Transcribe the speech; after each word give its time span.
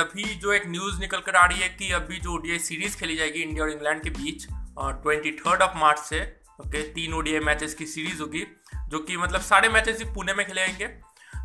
अभी 0.00 0.24
जो 0.34 0.52
एक 0.52 0.62
न्यूज़ 0.66 0.98
निकल 1.00 1.18
कर 1.18 1.36
आ 1.36 1.44
रही 1.46 1.60
है 1.60 1.68
कि 1.68 1.90
अभी 1.92 2.18
जो 2.18 2.32
ओडीआई 2.32 2.58
सीरीज़ 2.58 2.96
खेली 2.96 3.16
जाएगी 3.16 3.42
इंडिया 3.42 3.64
और 3.64 3.70
इंग्लैंड 3.70 4.02
के 4.02 4.10
बीच 4.10 4.46
ट्वेंटी 4.78 5.30
थर्ड 5.30 5.62
ऑफ़ 5.62 5.76
मार्च 5.78 5.98
से 5.98 6.20
ओके 6.60 6.82
तीन 6.92 7.14
ओडीआई 7.14 7.40
मैचेस 7.40 7.74
की 7.74 7.86
सीरीज़ 7.86 8.20
होगी, 8.20 8.44
जो 8.88 8.98
कि 8.98 9.16
मतलब 9.16 9.40
सारे 9.40 9.68
मैचेस 9.68 9.98
ही 9.98 10.04
पुणे 10.04 10.34
में 10.34 10.46
खेले 10.46 10.66
जाएँगे। 10.66 10.86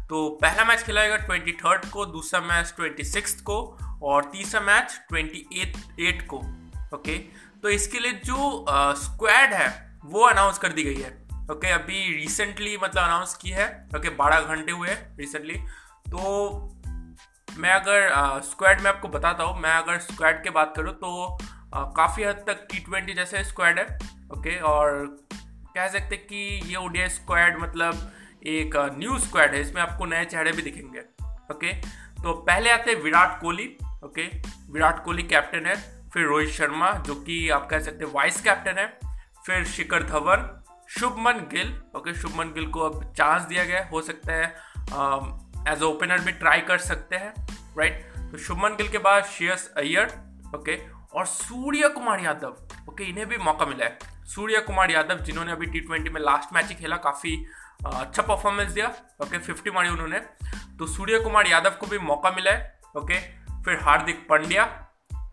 तो 0.10 0.30
पहला 0.42 0.66
मैच 0.66 0.84
खेला 0.84 1.02
जाएगा 1.02 1.18
ट्वेंटी 1.18 1.52
थर्ड 1.52 1.86
को, 1.86 2.06
दूसरा 2.06 2.40
मैच 2.42 2.74
ट्वेंटी 2.76 3.04
सिक्स 3.04 3.40
को 3.42 3.58
और 4.04 4.26
तीसरा 4.26 4.62
मैच 4.62 5.00
ट्वेंटी 5.10 5.46
एट 5.54 6.00
एट 6.00 6.28
को 6.28 6.38
ओके 6.96 7.18
तो 7.64 7.70
इसके 7.70 8.00
लिए 8.00 8.12
जो 8.26 8.66
स्क्वाड 8.98 9.54
है, 9.54 9.98
वो 10.06 10.26
अनाउंस 10.26 10.58
कर 10.58 10.70
दी 10.70 10.84
गई 10.84 11.02
है 11.02 11.12
ओके 11.52 11.72
अभी 11.72 12.04
रिसेंटली 12.16 12.78
मतलब 12.78 13.04
अनाउंस 13.04 13.34
की 13.34 13.50
है 13.50 13.68
ओके 13.98 14.10
बारह 14.16 14.56
घंटे 14.56 14.72
हुए 14.72 14.90
रिसेंटली 15.20 15.58
तो 16.12 16.78
मैं 17.58 17.72
अगर 17.72 18.42
स्क्वाड 18.44 18.82
में 18.82 18.90
आपको 18.92 19.08
बताता 19.10 19.44
हूँ, 19.44 19.60
मैं 19.62 19.74
अगर 19.74 19.98
स्क्वाड 20.02 20.44
की 20.44 20.50
बात 20.52 20.74
करूँ 20.76 20.94
तो 20.96 21.38
काफ़ी 21.98 22.24
हद 22.24 22.44
तक 22.48 22.66
टी 22.72 22.80
ट्वेंटी 22.80 23.14
जैसे 23.14 23.44
स्क्वाड 23.44 23.80
है 23.80 23.86
ओके 24.34 24.56
और 24.68 25.06
कह 25.76 25.88
सकते 25.88 26.18
कि 26.18 26.38
ये 26.66 26.76
ओडिया 26.78 27.08
स्क्वाड 27.10 27.60
मतलब 27.62 28.12
एक 28.48 28.76
न्यू 28.98 29.18
स्क्वाड 29.20 29.54
है, 29.54 29.62
इसमें 29.62 29.82
आपको 29.82 30.06
नए 30.06 30.26
चेहरे 30.26 30.52
भी 30.52 30.62
दिखेंगे 30.62 31.00
ओके 31.52 31.74
तो 32.24 32.34
पहले 32.42 32.70
आते 32.70 32.92
हैं 32.92 33.02
विराट 33.02 33.40
कोहली 33.42 33.68
ओके 34.06 34.26
विराट 34.72 35.04
कोहली 35.06 35.24
कैप्टन 35.26 35.66
है, 35.66 35.76
फिर 36.14 36.26
रोहित 36.26 36.50
शर्मा, 36.50 36.92
जो 36.98 37.16
कि 37.18 37.50
आप 37.50 37.68
कह 37.70 37.80
सकते 37.80 38.06
हैं 38.06 38.12
वाइस 38.14 38.42
कैप्टन 38.42 38.80
है, 38.80 38.88
फिर 39.46 39.64
शिखर 39.68 40.04
धवन, 40.04 40.50
शुभमन 40.90 41.48
गिल 41.52 41.74
ओके 41.98 42.14
शुभमन 42.14 42.52
गिल 42.54 42.66
को 42.72 42.80
अब 42.80 43.14
चांस 43.18 43.44
दिया 43.44 43.64
गया, 43.66 43.88
हो 43.92 44.02
सकता 44.02 44.34
है 44.34 44.54
एज 45.70 45.84
ओपनर 45.84 46.20
भी 46.20 46.32
ट्राई 46.34 46.62
कर 46.62 46.78
सकते 46.80 47.16
हैं 47.16 47.34
राइट 47.78 48.06
तो 48.32 48.38
शुभमन 48.38 48.76
गिल 48.76 48.88
के 48.88 48.98
बाद 49.00 49.24
श्रेयस 49.28 49.72
अय्यर 49.78 50.14
ओके 50.56 50.78
और 51.14 51.26
सूर्य 51.26 51.88
कुमार 51.90 52.20
यादव 52.20 52.56
ओके 52.90 53.04
इन्हें 53.04 53.28
भी 53.28 53.38
मौका 53.38 53.66
मिला 53.66 53.86
है। 53.86 53.98
सूर्य 54.26 54.60
कुमार 54.62 54.92
यादव 54.92 55.20
जिन्होंने 55.20 55.52
अभी 55.52 55.66
टी 55.66 55.80
ट्वेंटी 55.80 56.10
में 56.10 56.22
लास्ट 56.22 56.54
मैच 56.54 56.68
ही 56.68 56.76
खेला, 56.76 56.98
काफ़ी 56.98 57.36
अच्छा 57.86 58.22
परफॉर्मेंस 58.22 58.72
दिया 58.72 58.88
ओके 59.22 59.38
फिफ्टी 59.38 59.72
मारी 59.72 59.90
उन्होंने। 59.90 60.20
तो 60.80 60.88
सूर्य 60.88 61.20
कुमार 61.20 61.48
यादव 61.48 61.76
को 61.80 61.88
भी 61.88 61.98
मौका 62.00 62.32
मिला 62.32 62.52
है 62.52 62.80
ओके 62.98 63.20
फिर 63.64 63.80
Hardik 63.82 64.26
Pandya, 64.30 64.66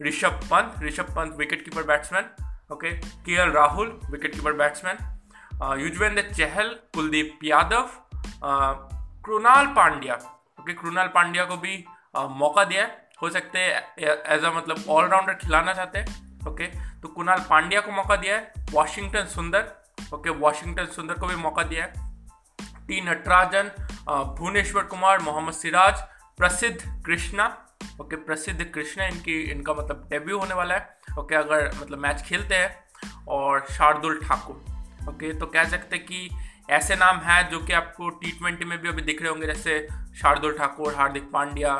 Rishabh 0.02 0.40
Pant 0.44 0.82
Rishabh 0.84 1.14
Pant 1.16 1.36
wicket 1.38 1.64
keeper 1.64 1.82
batsman 1.84 2.24
okay 2.72 2.90
K 3.24 3.40
L 3.42 3.50
Rahul 3.52 3.98
wicket 4.10 4.34
keeper 4.34 4.52
batsman 4.54 5.80
Yuzvendra 5.80 6.22
Chahal, 6.30 6.68
Kuldeep 6.94 7.38
Yadav 7.44 8.96
Krunal 9.28 9.66
Pandya. 9.76 10.14
Okay 10.60 10.72
Krunal 10.74 11.08
Pandya 11.14 11.44
को 11.44 11.56
भी 11.56 11.84
आ, 12.16 12.26
मौका 12.26 12.64
दिया 12.64 12.82
है। 12.82 13.06
हो 13.22 13.28
सकते 13.30 13.58
हैं 13.58 14.04
एज 14.26 14.44
अ 14.44 14.50
मतलब 14.52 14.84
ऑलराउंडर 14.90 15.34
खिलाना 15.34 15.72
चाहते 15.74 15.98
हैं 15.98 16.46
ओके? 16.48 16.66
तो 17.00 17.08
कुणाल 17.08 17.44
पांड्या 17.50 17.80
को 17.80 17.92
मौका 17.92 18.16
दिया 18.16 18.36
है 18.36 18.66
वॉशिंगटन 18.72 19.26
सुंदर 19.26 19.68
ओके? 20.14 20.30
वॉशिंगटन 20.30 20.86
सुंदर 20.86 21.14
को 21.14 21.26
भी 21.26 21.36
मौका 21.36 21.62
दिया 21.62 21.84
है। 21.84 22.86
T 22.86 23.00
Natarajan 23.00 23.70
Bhuvneshwar 24.38 24.82
Kumar 24.84 25.18
Mohammed 25.20 25.54
Siraj 25.54 26.00
Prasidh 26.38 27.02
Krishna 27.06 27.46
okay? 28.00 28.16
प्रसिद्ध 28.16 28.64
कृष्णा 28.64 29.06
इनकी 29.06 29.40
इनका 29.52 29.74
मतलब 29.74 30.06
डेब्यू 30.10 30.38
होने 30.38 30.54
वाला 30.54 30.74
है 30.74 31.16
ओके? 31.18 31.34
अगर 31.34 31.70
मतलब 31.80 31.98
मैच 31.98 32.22
खेलते 32.22 32.54
हैं 32.54 33.24
और 33.28 33.64
शार्दुल 33.70 34.20
ठाकुर 34.24 35.08
ओके? 35.08 35.32
तो 35.38 35.46
कह 35.46 35.64
सकते 35.64 35.96
हैं 35.96 36.04
कि 36.06 36.28
ऐसे 36.70 36.96
नाम 36.96 37.18
हैं 37.20 37.48
जो 37.50 37.58
कि 37.60 37.72
आपको 37.72 38.08
टी 38.12 38.30
ट्वेंटी 38.30 38.64
में 38.64 38.78
भी 38.78 38.88
अभी 38.88 39.02
दिख 39.02 39.22
रहे 39.22 39.30
होंगे, 39.30 39.46
जैसे 39.46 39.86
शार्दुल 40.20 40.56
ठाकुर, 40.58 40.94
हार्दिक 40.94 41.30
पांड्या 41.32 41.74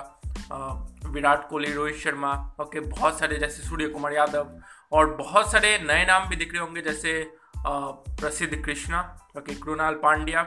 विराट 1.06 1.48
कोहली, 1.48 1.72
रोहित 1.72 1.96
शर्मा, 1.96 2.32
ओके, 2.60 2.80
बहुत 2.80 3.18
सारे 3.18 3.36
जैसे 3.38 3.62
सूर्य 3.62 3.88
कुमार 3.88 4.12
यादव, 4.12 4.48
और 4.92 5.14
बहुत 5.14 5.50
सारे 5.52 5.78
नए 5.82 6.04
नाम 6.06 6.28
भी 6.28 6.36
दिख 6.36 6.52
रहे 6.52 6.62
होंगे, 6.62 6.80
जैसे 6.82 7.12
प्रसिद्ध 7.66 8.54
कृष्णा, 8.56 9.00
ओके, 9.38 9.54
कृणाल 9.56 9.94
पांड्या, 10.02 10.42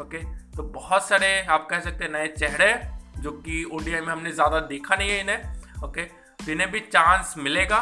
ओके 0.00 0.24
तो 0.56 0.62
बहुत 0.62 1.08
सारे 1.08 1.40
आप 1.42 1.66
कह 1.70 1.80
सकते 1.80 2.04
हैं 2.04 2.12
नए 2.12 2.26
चेहरे 2.28 2.72
जो 3.18 3.30
कि 3.32 3.62
ओडीआई 3.72 4.00
में 4.00 4.12
हमने 4.12 4.32
ज़्यादा 4.32 4.60
देखा 4.68 4.96
नहीं 4.96 5.10
है 5.10 5.20
इन्हें, 5.20 5.82
ओके 5.84 6.02
तो 6.02 6.52
इन्हें 6.52 6.70
भी 6.70 6.80
चांस 6.82 7.34
मिलेगा, 7.38 7.78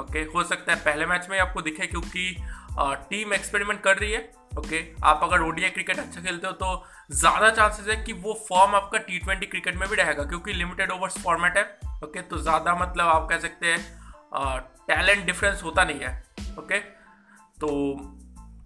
ओके, 0.00 0.18
हो 0.24 0.44
सकता 0.44 0.72
है 0.72 0.80
पहले 0.80 1.06
मैच 1.06 1.26
में 1.30 1.38
आपको 1.38 1.62
दिखे 1.62 1.86
क्योंकि 1.86 2.34
टीम 2.80 3.32
एक्सपेरिमेंट 3.34 3.80
कर 3.82 3.96
रही 3.96 4.12
है 4.12 4.20
ओके? 4.50 4.84
आप 5.04 5.20
अगर 5.22 5.42
ओडीआई 5.42 5.70
क्रिकेट 5.70 5.98
अच्छा 5.98 6.20
खेलते 6.20 6.46
हो 6.46 6.52
तो 6.54 6.84
ज़्यादा 7.12 7.50
चांसेस 7.52 7.88
है 7.88 7.96
कि 8.04 8.12
वो 8.14 8.32
फॉर्म 8.48 8.74
आपका 8.74 8.98
टी 9.00 9.18
ट्वेंटी 9.18 9.46
क्रिकेट 9.46 9.76
में 9.76 9.88
भी 9.88 9.96
रहेगा, 9.96 10.24
क्योंकि 10.24 10.52
लिमिटेड 10.52 10.90
ओवर्स 10.90 11.18
फॉर्मेट 11.22 11.56
है, 11.56 11.64
ओके? 12.04 12.22
तो 12.22 12.38
ज़्यादा 12.38 12.74
मतलब 12.76 13.06
आप 13.06 13.28
कह 13.30 13.38
सकते 13.38 13.66
हैं 13.66 14.60
टैलेंट 14.86 15.24
डिफरेंस 15.26 15.62
होता 15.64 15.84
नहीं 15.84 16.00
है, 16.00 16.10
ओके? 16.58 16.78
तो 16.78 17.68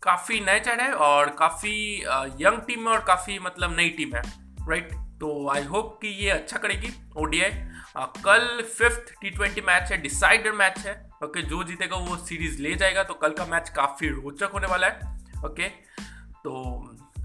काफ़ी 0.02 0.40
नए 0.40 0.60
चढ़े 0.60 0.90
और 1.00 1.28
काफ़ी 1.38 1.74
यंग 2.40 2.58
टीम 2.66 2.88
है 2.88 2.94
और 2.94 3.04
काफ़ी 3.06 3.38
मतलब 3.40 3.76
नई 3.76 3.88
टीम 3.90 4.14
है 4.16 4.22
राइट 4.68 4.92
तो 5.20 5.48
आई 5.48 5.62
होप 5.64 5.98
कि 6.02 6.08
ये 6.24 6.30
अच्छा 6.30 6.58
करेगी 6.58 6.88
ओडीआई 7.16 7.50
कल 8.24 8.62
फिफ्थ 8.68 9.12
टी 9.20 9.30
ट्वेंटी 9.30 9.60
मैच 9.60 9.90
है 9.92 10.00
डिसाइडर 10.02 10.52
मैच 10.54 10.78
है, 10.78 10.94
ओके? 11.24 11.42
जो 11.42 11.62
जीतेगा 11.64 11.96
वो 11.98 12.16
सीरीज़ 12.18 12.60
ले 12.62 12.74
जाएगा 12.74 13.02
तो 13.02 13.14
कल 13.16 13.32
का 13.32 13.46
मैच 13.46 13.68
काफ़ी 13.76 14.08
रोचक 14.10 14.50
होने 14.54 14.66
वाला 14.66 14.86
है। 14.86 15.10
ओके? 15.44 15.68
तो 16.44 16.52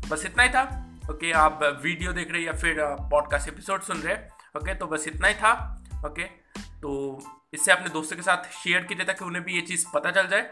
बस 0.10 0.26
इतना 0.26 0.44
ही 0.44 0.50
था, 0.50 0.64
ओके? 1.12 1.32
आप 1.32 1.60
वीडियो 1.64 2.14
देख 2.14 2.32
रहे 2.32 2.42
या 2.42 2.54
फिर 2.54 2.78
पॉडकास्ट 3.12 3.48
एपिसोड 3.48 3.82
सुन 3.82 3.98
रहे 3.98 4.16
ओके? 4.60 4.76
तो 4.76 4.88
बस 4.88 5.08
इतना 5.08 5.28
ही 5.28 5.34
था, 5.34 5.84
ओके? 6.06 6.24
तो 6.60 7.20
इससे 7.54 7.72
अपने 7.72 7.90
दोस्तों 7.90 8.16
के 8.16 8.22
साथ 8.22 8.50
शेयर 8.52 8.84
कीजिए 8.84 9.06
ताकि 9.06 9.26
उन्हें 9.26 9.44
भी 9.46 9.54
ये 9.54 9.62
चीज़ 9.62 9.86
पता 9.94 10.12
चल 10.12 10.28
जाए। 10.28 10.50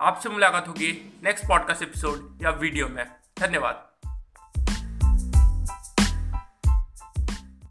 आपसे 0.00 0.28
मुलाकात 0.28 0.68
होगी 0.68 1.20
नेक्स्ट 1.24 1.48
पॉडकास्ट 1.48 1.82
एपिसोड 1.82 2.38
या 2.42 2.50
वीडियो 2.50 2.88
में। 2.88 3.06
धन्यवाद। 3.40 3.95